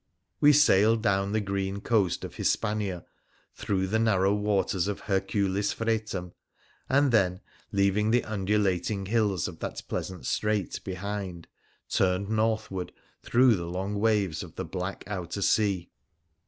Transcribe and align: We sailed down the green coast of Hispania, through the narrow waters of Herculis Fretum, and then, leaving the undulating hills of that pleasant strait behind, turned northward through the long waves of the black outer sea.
We 0.39 0.51
sailed 0.51 1.03
down 1.03 1.31
the 1.31 1.39
green 1.39 1.79
coast 1.79 2.25
of 2.25 2.33
Hispania, 2.37 3.05
through 3.53 3.85
the 3.85 3.99
narrow 3.99 4.33
waters 4.33 4.87
of 4.87 5.01
Herculis 5.01 5.73
Fretum, 5.75 6.31
and 6.89 7.11
then, 7.11 7.39
leaving 7.71 8.09
the 8.09 8.23
undulating 8.23 9.05
hills 9.05 9.47
of 9.47 9.59
that 9.59 9.83
pleasant 9.87 10.25
strait 10.25 10.83
behind, 10.83 11.47
turned 11.87 12.29
northward 12.29 12.91
through 13.21 13.53
the 13.55 13.67
long 13.67 13.93
waves 13.93 14.41
of 14.41 14.55
the 14.55 14.65
black 14.65 15.03
outer 15.05 15.43
sea. 15.43 15.91